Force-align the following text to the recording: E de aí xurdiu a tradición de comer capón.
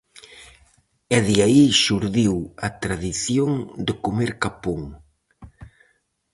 E 1.15 1.17
de 1.27 1.37
aí 1.47 1.65
xurdiu 1.83 2.35
a 2.67 2.69
tradición 2.83 3.51
de 3.85 3.93
comer 4.03 4.31
capón. 4.43 4.81